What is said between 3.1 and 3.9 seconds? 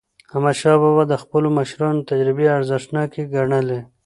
ګڼلې.